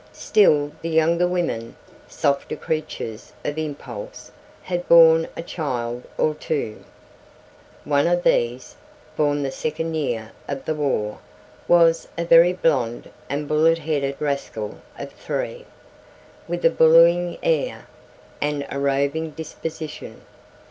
[0.13, 1.75] Still the younger women,
[2.07, 4.31] softer creatures of impulse,
[4.63, 6.83] had borne a child or two.
[7.83, 8.77] One of these,
[9.15, 11.19] born the second year of the war,
[11.67, 15.67] was a very blonde and bullet headed rascal of three,
[16.47, 17.85] with a bullying air,
[18.41, 20.21] and of a roving disposition.